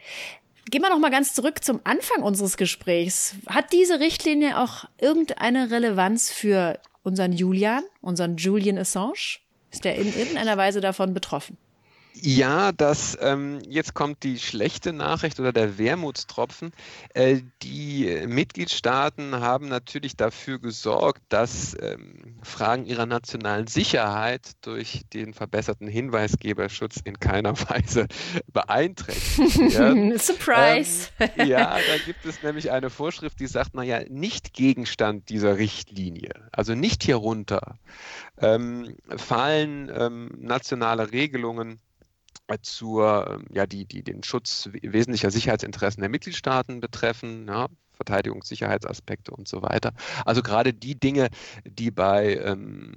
Gehen 0.69 0.81
wir 0.81 0.89
noch 0.89 0.99
mal 0.99 1.09
ganz 1.09 1.33
zurück 1.33 1.63
zum 1.63 1.79
Anfang 1.85 2.23
unseres 2.23 2.57
Gesprächs. 2.57 3.35
Hat 3.47 3.71
diese 3.71 4.01
Richtlinie 4.01 4.59
auch 4.59 4.83
irgendeine 4.99 5.71
Relevanz 5.71 6.29
für 6.29 6.77
unseren 7.03 7.31
Julian, 7.31 7.83
unseren 8.01 8.35
Julian 8.35 8.77
Assange? 8.77 9.39
Ist 9.71 9.85
der 9.85 9.95
in 9.95 10.13
irgendeiner 10.13 10.57
Weise 10.57 10.81
davon 10.81 11.13
betroffen? 11.13 11.57
Ja, 12.21 12.71
das 12.71 13.17
ähm, 13.21 13.59
jetzt 13.67 13.93
kommt 13.93 14.23
die 14.23 14.39
schlechte 14.39 14.91
Nachricht 14.91 15.39
oder 15.39 15.53
der 15.53 15.77
Wermutstropfen. 15.77 16.71
Äh, 17.13 17.41
die 17.61 18.25
Mitgliedstaaten 18.27 19.35
haben 19.35 19.67
natürlich 19.67 20.15
dafür 20.15 20.59
gesorgt, 20.59 21.21
dass 21.29 21.75
ähm, 21.79 22.39
Fragen 22.41 22.85
ihrer 22.85 23.05
nationalen 23.05 23.67
Sicherheit 23.67 24.51
durch 24.61 25.01
den 25.13 25.33
verbesserten 25.33 25.87
Hinweisgeberschutz 25.87 26.97
in 27.03 27.19
keiner 27.19 27.53
Weise 27.69 28.07
beeinträchtigt 28.51 29.57
werden. 29.77 30.17
Surprise! 30.17 31.09
Ähm, 31.19 31.47
ja, 31.47 31.75
da 31.75 31.97
gibt 32.05 32.25
es 32.25 32.41
nämlich 32.41 32.71
eine 32.71 32.89
Vorschrift, 32.89 33.39
die 33.39 33.47
sagt, 33.47 33.75
naja, 33.75 34.01
nicht 34.09 34.53
Gegenstand 34.53 35.29
dieser 35.29 35.57
Richtlinie, 35.57 36.31
also 36.51 36.73
nicht 36.73 37.03
hierunter, 37.03 37.77
ähm, 38.39 38.95
fallen 39.15 39.91
ähm, 39.93 40.31
nationale 40.39 41.11
Regelungen 41.11 41.79
zur, 42.61 43.27
ähm, 43.29 43.45
ja, 43.53 43.65
die, 43.65 43.85
die 43.85 44.03
den 44.03 44.23
Schutz 44.23 44.69
wesentlicher 44.81 45.31
Sicherheitsinteressen 45.31 46.01
der 46.01 46.09
Mitgliedstaaten 46.09 46.79
betreffen, 46.79 47.47
ja, 47.47 47.67
Verteidigungssicherheitsaspekte 47.93 49.31
und 49.31 49.47
so 49.47 49.61
weiter. 49.61 49.91
Also 50.25 50.41
gerade 50.41 50.73
die 50.73 50.99
Dinge, 50.99 51.29
die 51.65 51.91
bei 51.91 52.35
ähm, 52.37 52.93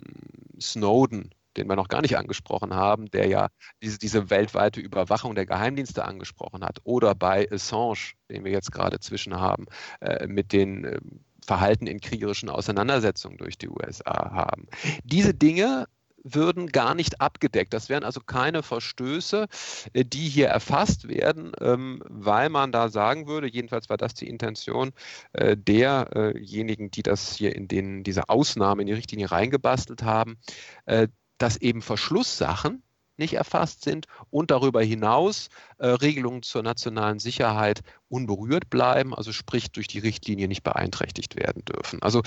Snowden 0.60 1.30
den 1.56 1.68
wir 1.68 1.76
noch 1.76 1.88
gar 1.88 2.00
nicht 2.00 2.16
angesprochen 2.16 2.74
haben, 2.74 3.10
der 3.10 3.26
ja 3.26 3.48
diese, 3.82 3.98
diese 3.98 4.30
weltweite 4.30 4.80
Überwachung 4.80 5.34
der 5.34 5.46
Geheimdienste 5.46 6.04
angesprochen 6.04 6.64
hat, 6.64 6.78
oder 6.84 7.14
bei 7.14 7.50
Assange, 7.50 8.12
den 8.30 8.44
wir 8.44 8.52
jetzt 8.52 8.72
gerade 8.72 9.00
zwischen 9.00 9.38
haben, 9.38 9.66
äh, 10.00 10.26
mit 10.26 10.52
den 10.52 10.84
äh, 10.84 11.00
Verhalten 11.44 11.86
in 11.86 12.00
kriegerischen 12.00 12.48
Auseinandersetzungen 12.48 13.38
durch 13.38 13.58
die 13.58 13.68
USA 13.68 14.30
haben. 14.30 14.66
Diese 15.04 15.34
Dinge 15.34 15.86
würden 16.22 16.68
gar 16.68 16.94
nicht 16.94 17.20
abgedeckt. 17.20 17.72
Das 17.72 17.88
wären 17.88 18.04
also 18.04 18.20
keine 18.20 18.62
Verstöße, 18.62 19.46
äh, 19.92 20.04
die 20.04 20.28
hier 20.28 20.48
erfasst 20.48 21.08
werden, 21.08 21.52
ähm, 21.60 22.02
weil 22.06 22.48
man 22.48 22.72
da 22.72 22.88
sagen 22.88 23.26
würde, 23.26 23.48
jedenfalls 23.48 23.88
war 23.88 23.96
das 23.96 24.14
die 24.14 24.28
Intention 24.28 24.92
äh, 25.32 25.56
derjenigen, 25.56 26.90
die 26.90 27.02
das 27.02 27.34
hier 27.34 27.54
in 27.54 27.68
den, 27.68 28.04
diese 28.04 28.28
Ausnahme 28.28 28.82
in 28.82 28.86
die 28.86 28.94
Richtlinie 28.94 29.30
reingebastelt 29.30 30.02
haben, 30.02 30.38
äh, 30.86 31.08
dass 31.38 31.56
eben 31.56 31.82
Verschlusssachen, 31.82 32.82
nicht 33.20 33.34
erfasst 33.34 33.84
sind 33.84 34.06
und 34.30 34.50
darüber 34.50 34.82
hinaus 34.82 35.48
äh, 35.78 35.86
Regelungen 35.86 36.42
zur 36.42 36.64
nationalen 36.64 37.20
Sicherheit 37.20 37.82
unberührt 38.08 38.68
bleiben, 38.68 39.14
also 39.14 39.32
sprich 39.32 39.70
durch 39.70 39.86
die 39.86 40.00
Richtlinie 40.00 40.48
nicht 40.48 40.64
beeinträchtigt 40.64 41.36
werden 41.36 41.64
dürfen. 41.64 42.02
Also 42.02 42.22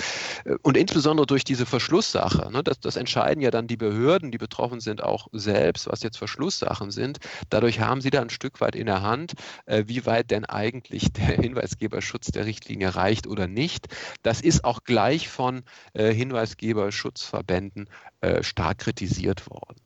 äh, 0.46 0.56
und 0.62 0.78
insbesondere 0.78 1.28
durch 1.28 1.44
diese 1.44 1.66
Verschlusssache, 1.66 2.50
ne, 2.52 2.64
das, 2.64 2.80
das 2.80 2.96
entscheiden 2.96 3.42
ja 3.42 3.52
dann 3.52 3.68
die 3.68 3.78
Behörden, 3.78 4.32
die 4.32 4.38
betroffen 4.38 4.80
sind, 4.80 5.04
auch 5.04 5.28
selbst, 5.34 5.88
was 5.88 6.02
jetzt 6.02 6.18
Verschlusssachen 6.18 6.90
sind. 6.90 7.20
Dadurch 7.50 7.82
haben 7.82 8.02
sie 8.02 8.10
da 8.10 8.22
ein 8.22 8.30
Stück 8.30 8.62
weit 8.62 8.76
in 8.76 8.86
der 8.86 9.02
Hand, 9.02 9.34
äh, 9.66 9.84
wie 9.88 10.06
weit 10.06 10.32
denn 10.32 10.46
eigentlich 10.46 11.12
der 11.12 11.36
Hinweisgeberschutz 11.36 12.32
der 12.32 12.46
Richtlinie 12.46 12.96
reicht 12.96 13.28
oder 13.28 13.48
nicht. 13.48 13.88
Das 14.22 14.40
ist 14.40 14.64
auch 14.64 14.84
gleich 14.84 15.28
von 15.28 15.64
äh, 15.94 16.14
Hinweisgeberschutzverbänden 16.14 17.90
äh, 18.22 18.42
stark 18.42 18.78
kritisiert 18.78 19.50
worden 19.50 19.83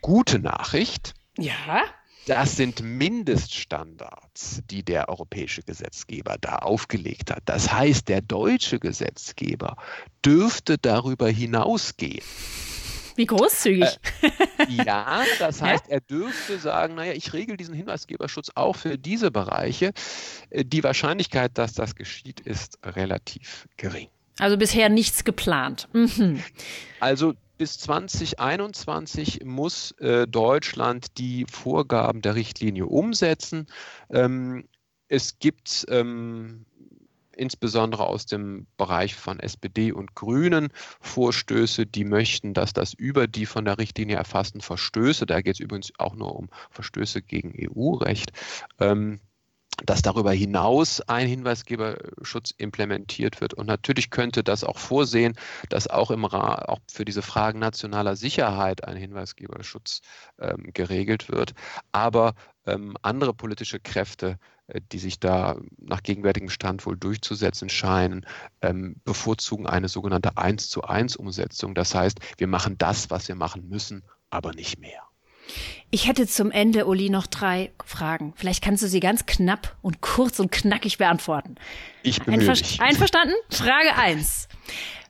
gute 0.00 0.38
Nachricht. 0.38 1.14
Ja. 1.38 1.82
Das 2.26 2.56
sind 2.56 2.82
Mindeststandards, 2.82 4.62
die 4.70 4.82
der 4.82 5.10
europäische 5.10 5.62
Gesetzgeber 5.62 6.36
da 6.40 6.56
aufgelegt 6.56 7.30
hat. 7.30 7.42
Das 7.44 7.70
heißt, 7.70 8.08
der 8.08 8.22
deutsche 8.22 8.78
Gesetzgeber 8.78 9.76
dürfte 10.24 10.78
darüber 10.78 11.28
hinausgehen. 11.28 12.24
Wie 13.16 13.26
großzügig. 13.26 13.98
Äh, 14.22 14.84
ja, 14.84 15.22
das 15.38 15.62
heißt, 15.62 15.88
er 15.88 16.00
dürfte 16.00 16.58
sagen, 16.58 16.94
naja, 16.94 17.12
ich 17.12 17.32
regel 17.32 17.56
diesen 17.56 17.74
Hinweisgeberschutz 17.74 18.50
auch 18.54 18.76
für 18.76 18.98
diese 18.98 19.30
Bereiche. 19.30 19.92
Äh, 20.50 20.64
die 20.64 20.82
Wahrscheinlichkeit, 20.82 21.56
dass 21.58 21.74
das 21.74 21.94
geschieht, 21.94 22.40
ist 22.40 22.78
relativ 22.84 23.68
gering. 23.76 24.08
Also 24.38 24.56
bisher 24.56 24.88
nichts 24.88 25.24
geplant. 25.24 25.88
Mhm. 25.92 26.42
Also 26.98 27.34
bis 27.56 27.78
2021 27.78 29.44
muss 29.44 29.92
äh, 29.92 30.26
Deutschland 30.26 31.18
die 31.18 31.46
Vorgaben 31.50 32.22
der 32.22 32.34
Richtlinie 32.34 32.86
umsetzen. 32.86 33.66
Ähm, 34.10 34.68
es 35.08 35.38
gibt 35.38 35.86
ähm, 35.88 36.66
insbesondere 37.36 38.06
aus 38.06 38.26
dem 38.26 38.66
Bereich 38.76 39.14
von 39.14 39.40
SPD 39.40 39.92
und 39.92 40.14
Grünen 40.14 40.68
Vorstöße, 41.00 41.86
die 41.86 42.04
möchten, 42.04 42.54
dass 42.54 42.72
das 42.72 42.94
über 42.94 43.26
die 43.26 43.46
von 43.46 43.64
der 43.64 43.78
Richtlinie 43.78 44.16
erfassten 44.16 44.60
Verstöße, 44.60 45.26
da 45.26 45.40
geht 45.40 45.54
es 45.54 45.60
übrigens 45.60 45.92
auch 45.98 46.14
nur 46.14 46.34
um 46.36 46.48
Verstöße 46.70 47.22
gegen 47.22 47.54
EU-Recht, 47.58 48.32
ähm, 48.80 49.20
dass 49.86 50.02
darüber 50.02 50.32
hinaus 50.32 51.00
ein 51.02 51.26
Hinweisgeberschutz 51.26 52.52
implementiert 52.56 53.40
wird. 53.40 53.54
Und 53.54 53.66
natürlich 53.66 54.10
könnte 54.10 54.42
das 54.42 54.64
auch 54.64 54.78
vorsehen, 54.78 55.34
dass 55.68 55.88
auch, 55.88 56.10
im 56.10 56.24
Ra 56.24 56.64
auch 56.66 56.80
für 56.90 57.04
diese 57.04 57.22
Fragen 57.22 57.58
nationaler 57.58 58.16
Sicherheit 58.16 58.84
ein 58.84 58.96
Hinweisgeberschutz 58.96 60.00
ähm, 60.38 60.70
geregelt 60.72 61.28
wird. 61.28 61.54
Aber 61.92 62.34
ähm, 62.66 62.96
andere 63.02 63.34
politische 63.34 63.80
Kräfte, 63.80 64.38
äh, 64.68 64.80
die 64.92 64.98
sich 64.98 65.20
da 65.20 65.56
nach 65.78 66.02
gegenwärtigem 66.02 66.48
Stand 66.50 66.84
wohl 66.86 66.96
durchzusetzen 66.96 67.68
scheinen, 67.68 68.26
ähm, 68.62 68.96
bevorzugen 69.04 69.66
eine 69.66 69.88
sogenannte 69.88 70.36
1 70.36 70.70
zu 70.70 70.82
1 70.82 71.16
Umsetzung. 71.16 71.74
Das 71.74 71.94
heißt, 71.94 72.20
wir 72.38 72.46
machen 72.46 72.78
das, 72.78 73.10
was 73.10 73.28
wir 73.28 73.34
machen 73.34 73.68
müssen, 73.68 74.02
aber 74.30 74.52
nicht 74.52 74.78
mehr. 74.78 75.02
Ich 75.90 76.08
hätte 76.08 76.26
zum 76.26 76.50
Ende, 76.50 76.86
Uli, 76.86 77.08
noch 77.08 77.26
drei 77.26 77.70
Fragen. 77.84 78.32
Vielleicht 78.36 78.62
kannst 78.62 78.82
du 78.82 78.88
sie 78.88 79.00
ganz 79.00 79.26
knapp 79.26 79.76
und 79.80 80.00
kurz 80.00 80.40
und 80.40 80.50
knackig 80.50 80.98
beantworten. 80.98 81.54
Ich 82.02 82.20
bin 82.22 82.34
Einver 82.34 82.50
mich. 82.50 82.80
Einverstanden? 82.80 83.34
Frage 83.50 83.94
eins: 83.96 84.48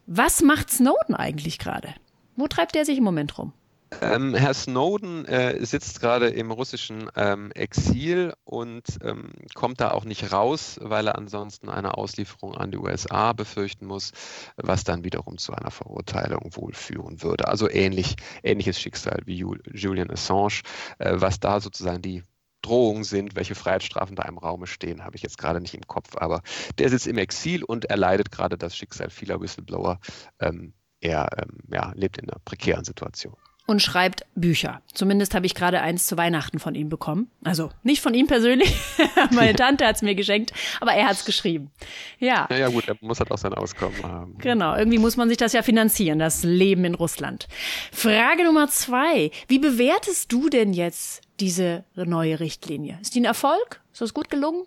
Was 0.07 0.43
macht 0.43 0.71
Snowden 0.71 1.14
eigentlich 1.14 1.59
gerade? 1.59 1.95
Wo 2.37 2.49
treibt 2.49 2.76
er 2.76 2.85
sich 2.85 2.99
im 2.99 3.05
Moment 3.05 3.38
rum? 3.38 3.53
Ähm, 4.01 4.35
Herr 4.35 4.55
Snowden 4.55 5.25
äh, 5.27 5.65
sitzt 5.65 6.01
gerade 6.01 6.29
im 6.29 6.51
russischen 6.51 7.11
ähm, 7.17 7.53
Exil 7.53 8.35
und 8.45 8.85
ähm, 9.03 9.33
kommt 9.55 9.81
da 9.81 9.91
auch 9.91 10.05
nicht 10.05 10.33
raus, 10.33 10.79
weil 10.81 11.07
er 11.07 11.19
ansonsten 11.19 11.69
eine 11.69 11.97
Auslieferung 11.97 12.55
an 12.55 12.71
die 12.71 12.79
USA 12.79 13.33
befürchten 13.33 13.87
muss, 13.87 14.13
was 14.57 14.85
dann 14.85 15.05
wiederum 15.05 15.39
zu 15.39 15.53
einer 15.53 15.71
Verurteilung 15.71 16.51
wohl 16.57 16.73
führen 16.73 17.23
würde. 17.23 17.49
Also 17.49 17.69
ähnlich, 17.69 18.17
ähnliches 18.43 18.81
Schicksal 18.81 19.21
wie 19.25 19.45
Julian 19.73 20.11
Assange, 20.11 20.63
äh, 20.99 21.15
was 21.17 21.41
da 21.41 21.61
sozusagen 21.61 22.03
die 22.03 22.23
Drohungen 22.63 23.05
sind, 23.05 23.37
welche 23.37 23.55
Freiheitsstrafen 23.55 24.17
da 24.17 24.23
im 24.23 24.39
Raume 24.39 24.67
stehen, 24.67 25.05
habe 25.05 25.17
ich 25.17 25.23
jetzt 25.23 25.37
gerade 25.37 25.61
nicht 25.61 25.75
im 25.75 25.87
Kopf. 25.87 26.17
Aber 26.17 26.43
der 26.79 26.89
sitzt 26.89 27.07
im 27.07 27.19
Exil 27.19 27.63
und 27.63 27.85
erleidet 27.87 28.31
gerade 28.31 28.57
das 28.57 28.77
Schicksal 28.77 29.11
vieler 29.11 29.41
Whistleblower. 29.41 29.99
Ähm, 30.41 30.73
er 31.01 31.29
ähm, 31.37 31.59
ja, 31.71 31.93
lebt 31.95 32.17
in 32.17 32.31
einer 32.31 32.41
prekären 32.45 32.85
Situation 32.85 33.37
und 33.66 33.80
schreibt 33.80 34.26
Bücher. 34.35 34.83
Zumindest 34.92 35.35
habe 35.35 35.47
ich 35.47 35.54
gerade 35.54 35.80
eins 35.80 36.06
zu 36.06 36.16
Weihnachten 36.16 36.59
von 36.59 36.75
ihm 36.75 36.88
bekommen. 36.88 37.30
Also 37.42 37.71
nicht 37.83 38.02
von 38.02 38.14
ihm 38.14 38.26
persönlich, 38.26 38.76
meine 39.30 39.54
Tante 39.56 39.87
hat 39.87 39.97
es 39.97 40.02
mir 40.02 40.14
geschenkt, 40.14 40.52
aber 40.80 40.92
er 40.92 41.06
hat 41.06 41.14
es 41.14 41.25
geschrieben. 41.25 41.71
Ja. 42.18 42.47
Ja, 42.50 42.56
ja, 42.56 42.68
gut, 42.68 42.88
er 42.88 42.97
muss 43.00 43.21
halt 43.21 43.30
auch 43.30 43.38
sein 43.38 43.54
Auskommen 43.54 44.02
haben. 44.02 44.37
Genau, 44.38 44.76
irgendwie 44.76 44.99
muss 44.99 45.16
man 45.16 45.28
sich 45.28 45.38
das 45.38 45.52
ja 45.52 45.62
finanzieren, 45.62 46.18
das 46.18 46.44
Leben 46.44 46.85
in 46.85 46.94
Russland. 46.94 47.49
Frage 47.92 48.44
Nummer 48.44 48.68
zwei. 48.68 49.30
Wie 49.49 49.59
bewertest 49.59 50.30
du 50.33 50.49
denn 50.49 50.73
jetzt 50.73 51.23
diese 51.40 51.85
neue 51.94 52.40
Richtlinie? 52.40 52.99
Ist 53.00 53.14
die 53.14 53.21
ein 53.21 53.25
Erfolg? 53.25 53.80
Ist 53.92 54.02
das 54.02 54.14
gut 54.14 54.28
gelungen? 54.28 54.64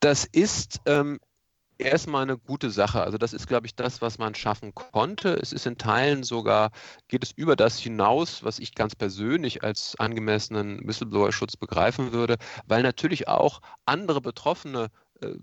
Das 0.00 0.24
ist 0.24 0.80
ähm, 0.86 1.18
erstmal 1.78 2.22
eine 2.22 2.38
gute 2.38 2.70
Sache. 2.70 3.02
Also 3.02 3.18
das 3.18 3.32
ist, 3.32 3.48
glaube 3.48 3.66
ich, 3.66 3.74
das, 3.74 4.00
was 4.00 4.18
man 4.18 4.34
schaffen 4.34 4.74
konnte. 4.74 5.34
Es 5.34 5.52
ist 5.52 5.66
in 5.66 5.78
Teilen 5.78 6.22
sogar, 6.22 6.70
geht 7.08 7.22
es 7.22 7.32
über 7.32 7.56
das 7.56 7.78
hinaus, 7.78 8.42
was 8.42 8.58
ich 8.58 8.74
ganz 8.74 8.94
persönlich 8.94 9.62
als 9.62 9.96
angemessenen 9.98 10.86
Whistleblower-Schutz 10.86 11.56
begreifen 11.56 12.12
würde, 12.12 12.36
weil 12.66 12.82
natürlich 12.82 13.28
auch 13.28 13.60
andere 13.86 14.20
Betroffene 14.20 14.90
äh, 15.20 15.34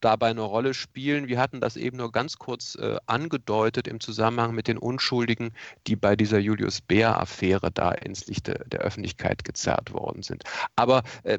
dabei 0.00 0.28
eine 0.28 0.42
Rolle 0.42 0.74
spielen. 0.74 1.26
Wir 1.28 1.38
hatten 1.38 1.60
das 1.60 1.76
eben 1.76 1.96
nur 1.96 2.12
ganz 2.12 2.38
kurz 2.38 2.74
äh, 2.76 2.98
angedeutet 3.06 3.88
im 3.88 4.00
Zusammenhang 4.00 4.54
mit 4.54 4.68
den 4.68 4.78
Unschuldigen, 4.78 5.52
die 5.86 5.96
bei 5.96 6.16
dieser 6.16 6.38
Julius 6.38 6.80
Bär-Affäre 6.80 7.70
da 7.72 7.92
ins 7.92 8.26
Licht 8.26 8.46
der 8.48 8.80
Öffentlichkeit 8.80 9.44
gezerrt 9.44 9.92
worden 9.92 10.22
sind. 10.22 10.44
Aber 10.76 11.02
äh, 11.22 11.38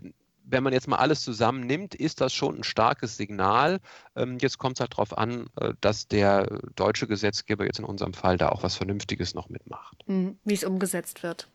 wenn 0.50 0.64
man 0.64 0.74
jetzt 0.74 0.88
mal 0.88 0.98
alles 0.98 1.22
zusammennimmt, 1.22 1.94
ist 1.94 2.22
das 2.22 2.34
schon 2.34 2.58
ein 2.58 2.64
starkes 2.64 3.18
Signal. 3.18 3.80
Ähm, 4.16 4.38
jetzt 4.42 4.58
kommt 4.58 4.78
es 4.78 4.82
halt 4.82 4.94
darauf 4.94 5.18
an, 5.18 5.48
äh, 5.60 5.74
dass 5.82 6.08
der 6.08 6.48
deutsche 6.76 7.08
Gesetzgeber 7.08 7.66
jetzt 7.66 7.80
in 7.80 7.86
unserem 7.86 8.14
Fall 8.14 8.38
da 8.38 8.50
auch 8.50 8.64
was 8.64 8.76
Vernünftiges 8.76 9.34
noch 9.34 9.50
mitmacht. 9.50 9.98
Mhm, 10.08 10.38
wie 10.44 10.54
es 10.54 10.64
umgesetzt 10.64 11.24
wird. 11.24 11.50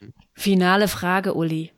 Mhm. 0.00 0.12
Finale 0.34 0.88
Frage, 0.88 1.34
Uli. 1.34 1.72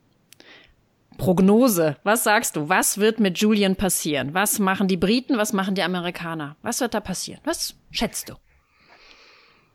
Prognose. 1.19 1.97
Was 2.05 2.25
sagst 2.25 2.57
du? 2.57 2.69
Was 2.69 2.99
wird 2.99 3.21
mit 3.21 3.39
Julian 3.39 3.77
passieren? 3.77 4.35
Was 4.35 4.59
machen 4.59 4.89
die 4.89 4.97
Briten? 4.97 5.37
Was 5.37 5.53
machen 5.53 5.75
die 5.75 5.83
Amerikaner? 5.83 6.57
Was 6.63 6.81
wird 6.81 6.95
da 6.95 7.01
passieren? 7.01 7.41
Was 7.45 7.75
schätzt 7.91 8.29
du? 8.29 8.35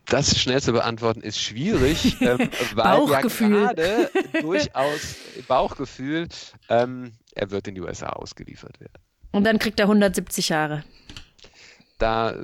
Das 0.08 0.38
schnell 0.38 0.62
zu 0.62 0.72
beantworten 0.72 1.20
ist 1.20 1.40
schwierig, 1.40 2.16
ähm, 2.20 2.50
weil 2.74 3.10
ja 3.10 3.20
gerade 3.20 4.10
durchaus 4.40 5.16
Bauchgefühl, 5.46 6.28
ähm, 6.68 7.12
er 7.34 7.50
wird 7.50 7.68
in 7.68 7.74
die 7.74 7.80
USA 7.80 8.08
ausgeliefert 8.08 8.80
werden. 8.80 9.02
Und 9.32 9.44
dann 9.44 9.58
kriegt 9.58 9.78
er 9.78 9.86
170 9.86 10.48
Jahre. 10.48 10.84
Da 11.98 12.34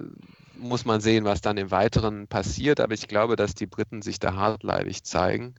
muss 0.57 0.85
man 0.85 1.01
sehen, 1.01 1.25
was 1.25 1.41
dann 1.41 1.57
im 1.57 1.71
Weiteren 1.71 2.29
passiert, 2.29 2.81
aber 2.81 2.95
ich 2.95 3.09
glaube, 3.09 3.37
dass 3.37 3.55
die 3.55 3.67
Briten 3.67 4.03
sich 4.03 4.19
da 4.19 4.35
hartleibig 4.35 5.05
zeigen. 5.05 5.55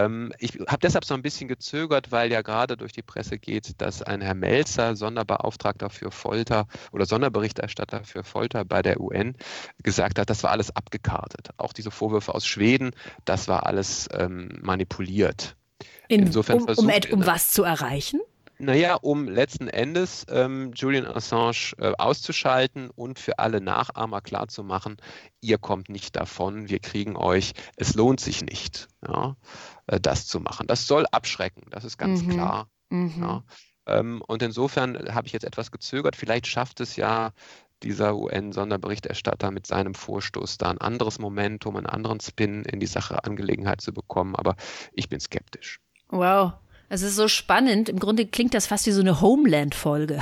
Ähm, 0.00 0.32
ich 0.38 0.58
habe 0.66 0.78
deshalb 0.82 1.04
so 1.04 1.14
ein 1.14 1.22
bisschen 1.22 1.48
gezögert, 1.48 2.12
weil 2.12 2.30
ja 2.30 2.42
gerade 2.42 2.76
durch 2.76 2.92
die 2.92 3.02
Presse 3.02 3.38
geht, 3.38 3.80
dass 3.80 4.02
ein 4.02 4.20
Herr 4.20 4.34
Melzer, 4.34 4.96
Sonderbeauftragter 4.96 5.90
für 5.90 6.10
Folter 6.10 6.66
oder 6.92 7.06
Sonderberichterstatter 7.06 8.04
für 8.04 8.24
Folter 8.24 8.64
bei 8.64 8.82
der 8.82 9.00
UN, 9.00 9.36
gesagt 9.82 10.18
hat, 10.18 10.30
das 10.30 10.42
war 10.42 10.50
alles 10.50 10.74
abgekartet. 10.74 11.50
Auch 11.56 11.72
diese 11.72 11.90
Vorwürfe 11.90 12.34
aus 12.34 12.46
Schweden, 12.46 12.92
das 13.24 13.48
war 13.48 13.66
alles 13.66 14.08
ähm, 14.12 14.58
manipuliert. 14.62 15.56
In, 16.08 16.26
Insofern 16.26 16.62
um, 16.62 16.68
um, 16.76 16.90
um 17.12 17.26
was 17.26 17.50
zu 17.50 17.62
erreichen? 17.62 18.20
Naja, 18.60 18.96
um 18.96 19.26
letzten 19.26 19.68
Endes 19.68 20.26
ähm, 20.28 20.72
Julian 20.74 21.06
Assange 21.06 21.72
äh, 21.78 21.94
auszuschalten 21.96 22.90
und 22.90 23.18
für 23.18 23.38
alle 23.38 23.62
Nachahmer 23.62 24.20
klarzumachen, 24.20 24.98
ihr 25.40 25.56
kommt 25.56 25.88
nicht 25.88 26.14
davon, 26.14 26.68
wir 26.68 26.78
kriegen 26.78 27.16
euch, 27.16 27.54
es 27.76 27.94
lohnt 27.94 28.20
sich 28.20 28.44
nicht, 28.44 28.88
ja, 29.06 29.36
äh, 29.86 29.98
das 29.98 30.26
zu 30.26 30.40
machen. 30.40 30.66
Das 30.66 30.86
soll 30.86 31.06
abschrecken, 31.10 31.68
das 31.70 31.84
ist 31.84 31.96
ganz 31.96 32.22
mhm. 32.22 32.28
klar. 32.32 32.68
Mhm. 32.90 33.14
Ja. 33.18 33.44
Ähm, 33.86 34.22
und 34.26 34.42
insofern 34.42 35.14
habe 35.14 35.26
ich 35.26 35.32
jetzt 35.32 35.44
etwas 35.44 35.70
gezögert, 35.70 36.14
vielleicht 36.14 36.46
schafft 36.46 36.80
es 36.80 36.96
ja 36.96 37.32
dieser 37.82 38.14
UN-Sonderberichterstatter 38.14 39.50
mit 39.50 39.66
seinem 39.66 39.94
Vorstoß 39.94 40.58
da 40.58 40.68
ein 40.68 40.78
anderes 40.78 41.18
Momentum, 41.18 41.76
einen 41.76 41.86
anderen 41.86 42.20
Spin 42.20 42.64
in 42.64 42.78
die 42.78 42.86
Sache 42.86 43.24
Angelegenheit 43.24 43.80
zu 43.80 43.94
bekommen, 43.94 44.36
aber 44.36 44.56
ich 44.92 45.08
bin 45.08 45.18
skeptisch. 45.18 45.80
Wow. 46.10 46.52
Es 46.92 47.02
ist 47.02 47.14
so 47.14 47.28
spannend. 47.28 47.88
Im 47.88 48.00
Grunde 48.00 48.26
klingt 48.26 48.52
das 48.52 48.66
fast 48.66 48.84
wie 48.84 48.90
so 48.90 49.00
eine 49.00 49.20
Homeland-Folge. 49.20 50.14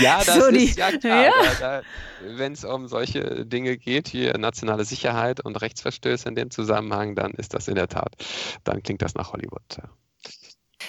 ja, 0.00 0.22
das 0.24 0.36
so 0.36 0.46
ist 0.46 0.78
ja 0.78 0.92
klar. 0.92 1.24
Ja. 1.60 1.82
Wenn 2.24 2.52
es 2.52 2.64
um 2.64 2.86
solche 2.86 3.44
Dinge 3.44 3.76
geht, 3.76 4.14
wie 4.14 4.30
nationale 4.38 4.84
Sicherheit 4.84 5.44
und 5.44 5.60
Rechtsverstöße 5.60 6.28
in 6.28 6.36
dem 6.36 6.52
Zusammenhang, 6.52 7.16
dann 7.16 7.32
ist 7.32 7.52
das 7.52 7.66
in 7.66 7.74
der 7.74 7.88
Tat, 7.88 8.14
dann 8.62 8.80
klingt 8.84 9.02
das 9.02 9.16
nach 9.16 9.32
Hollywood. 9.32 9.60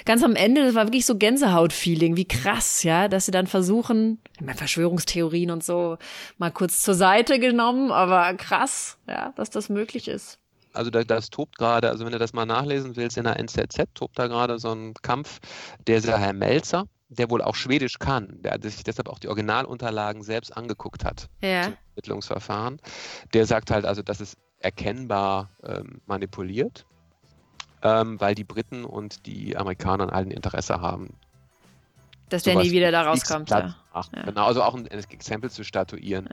Ganz 0.06 0.24
am 0.24 0.36
Ende, 0.36 0.64
das 0.64 0.76
war 0.76 0.86
wirklich 0.86 1.08
so 1.08 1.18
Gänsehaut-Feeling, 1.18 2.16
wie 2.16 2.28
krass, 2.28 2.84
ja, 2.84 3.08
dass 3.08 3.26
sie 3.26 3.32
dann 3.32 3.48
versuchen, 3.48 4.20
Verschwörungstheorien 4.56 5.50
und 5.50 5.64
so 5.64 5.98
mal 6.38 6.52
kurz 6.52 6.84
zur 6.84 6.94
Seite 6.94 7.40
genommen, 7.40 7.92
aber 7.92 8.36
krass, 8.36 9.00
ja, 9.08 9.34
dass 9.36 9.50
das 9.50 9.70
möglich 9.70 10.08
ist 10.08 10.41
also 10.74 10.90
da, 10.90 11.04
das 11.04 11.30
tobt 11.30 11.58
gerade, 11.58 11.90
also 11.90 12.06
wenn 12.06 12.12
du 12.12 12.20
das 12.20 12.34
mal 12.34 12.46
nachlesen 12.46 12.96
willst, 12.96 13.18
in 13.18 13.24
der 13.24 13.40
NZZ 13.40 13.86
tobt 13.94 14.18
da 14.18 14.28
gerade 14.28 14.60
so 14.60 14.72
ein 14.72 14.94
Kampf, 15.02 15.40
der 15.88 15.98
ist 15.98 16.08
Herr 16.08 16.34
Melzer, 16.34 16.86
der 17.10 17.30
wohl 17.30 17.42
auch 17.42 17.56
Schwedisch 17.56 18.00
kann, 18.00 18.42
der 18.42 18.58
sich 18.62 18.84
deshalb 18.84 19.10
auch 19.10 19.20
die 19.20 19.28
Originalunterlagen 19.28 20.24
selbst 20.24 20.56
angeguckt 20.56 21.04
hat 21.04 21.28
ja. 21.42 21.64
zum 21.64 21.74
Ermittlungsverfahren. 21.96 22.80
Der 23.34 23.46
sagt 23.46 23.70
halt 23.70 23.86
also, 23.86 24.02
das 24.02 24.22
ist 24.22 24.38
erkennbar 24.60 25.50
ähm, 25.64 26.02
manipuliert, 26.06 26.86
ähm, 27.84 28.20
weil 28.22 28.36
die 28.36 28.44
Briten 28.46 28.86
und 28.86 29.26
die 29.26 29.58
Amerikaner 29.58 30.14
ein 30.14 30.32
Interesse 30.32 30.80
haben. 30.80 31.16
Dass 32.30 32.44
der 32.44 32.56
nie 32.56 32.72
wieder 32.72 32.92
da 32.92 33.02
rauskommt. 33.02 33.50
Ja. 33.50 33.76
Genau, 34.24 34.46
also 34.46 34.64
auch 34.64 34.74
ein, 34.74 34.88
ein 34.88 35.04
Exempel 35.10 35.52
zu 35.52 35.66
statuieren. 35.66 36.30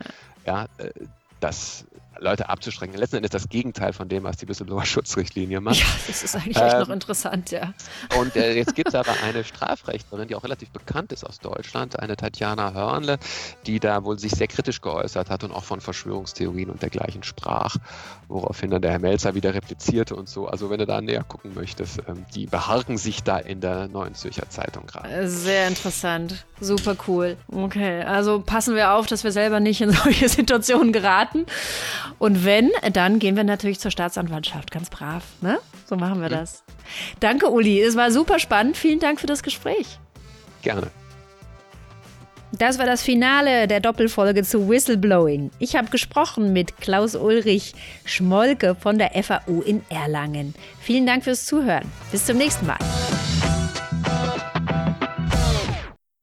Ja, 0.47 0.69
ja 0.79 0.85
äh, 0.85 0.93
das 1.41 1.87
Leute 2.21 2.49
abzuschrecken. 2.49 2.97
Letzten 2.97 3.17
Endes 3.17 3.31
das 3.31 3.49
Gegenteil 3.49 3.93
von 3.93 4.09
dem, 4.09 4.25
was 4.25 4.37
die 4.37 4.49
Whistleblower-Schutzrichtlinie 4.49 5.61
macht. 5.61 5.77
Ja, 5.77 5.87
das 6.07 6.23
ist 6.23 6.35
eigentlich 6.37 6.57
ähm, 6.57 6.67
echt 6.67 6.79
noch 6.79 6.89
interessant, 6.89 7.51
ja. 7.51 7.73
Und 8.19 8.37
äh, 8.37 8.55
jetzt 8.55 8.75
gibt 8.75 8.89
es 8.89 8.95
aber 8.95 9.13
eine 9.25 9.45
Strafrechtlerin, 9.45 10.29
die 10.29 10.35
auch 10.35 10.45
relativ 10.45 10.71
bekannt 10.71 11.13
ist 11.13 11.25
aus 11.25 11.39
Deutschland, 11.39 11.99
eine 11.99 12.17
Tatjana 12.17 12.73
Hörnle, 12.73 13.19
die 13.67 13.81
da 13.81 14.05
wohl 14.05 14.19
sich 14.19 14.33
sehr 14.33 14.49
kritisch 14.49 14.81
geäußert 14.81 15.31
hat 15.31 15.45
und 15.45 15.53
auch 15.53 15.65
von 15.65 15.81
Verschwörungstheorien 15.81 16.71
und 16.71 16.83
dergleichen 16.83 17.23
sprach, 17.23 17.77
woraufhin 18.29 18.71
dann 18.71 18.83
der 18.83 18.93
Herr 18.93 18.99
Melzer 18.99 19.35
wieder 19.35 19.55
replizierte 19.55 20.17
und 20.17 20.29
so. 20.29 20.49
Also 20.49 20.71
wenn 20.71 20.79
du 20.79 20.87
da 20.87 21.01
näher 21.01 21.25
gucken 21.25 21.55
möchtest, 21.55 22.01
ähm, 22.09 22.25
die 22.35 22.47
beharken 22.47 22.99
sich 22.99 23.23
da 23.23 23.39
in 23.39 23.61
der 23.61 23.89
Neuen 23.89 24.15
Zürcher 24.15 24.49
Zeitung 24.51 24.87
gerade. 24.87 25.09
Äh, 25.09 25.29
sehr 25.29 25.69
interessant. 25.69 26.45
Super 26.61 26.97
cool. 27.07 27.37
Okay, 27.53 28.03
also 28.03 28.41
passen 28.41 28.75
wir 28.75 28.95
auf, 28.95 29.07
dass 29.07 29.23
wir 29.23 29.33
selber 29.33 29.61
nicht 29.61 29.81
in 29.81 29.91
solche 30.05 30.29
Situationen 30.29 30.93
geraten. 30.93 31.28
Und 32.19 32.45
wenn, 32.45 32.71
dann 32.93 33.19
gehen 33.19 33.37
wir 33.37 33.45
natürlich 33.45 33.81
zur 33.81 33.91
Staatsanwaltschaft, 33.91 34.71
ganz 34.71 34.91
brav. 34.91 35.25
Ne? 35.41 35.59
So 35.87 35.97
machen 35.97 36.21
wir 36.21 36.29
mhm. 36.29 36.35
das. 36.35 36.65
Danke, 37.21 37.51
Uli. 37.51 37.81
Es 37.81 37.97
war 37.97 38.11
super 38.11 38.39
spannend. 38.39 38.77
Vielen 38.77 38.99
Dank 38.99 39.21
für 39.21 39.27
das 39.27 39.43
Gespräch. 39.43 39.99
Gerne. 40.63 40.91
Das 42.53 42.79
war 42.79 42.87
das 42.87 43.03
Finale 43.03 43.69
der 43.69 43.81
Doppelfolge 43.81 44.43
zu 44.43 44.69
Whistleblowing. 44.69 45.51
Ich 45.59 45.77
habe 45.77 45.91
gesprochen 45.91 46.53
mit 46.55 46.79
Klaus 46.79 47.15
Ulrich 47.15 47.75
Schmolke 48.07 48.75
von 48.75 48.99
der 48.99 49.11
FAU 49.23 49.61
in 49.61 49.83
Erlangen. 49.91 50.55
Vielen 50.81 51.07
Dank 51.07 51.25
fürs 51.25 51.45
Zuhören. 51.45 51.85
Bis 52.11 52.25
zum 52.25 52.39
nächsten 52.39 52.67
Mal. 52.67 52.79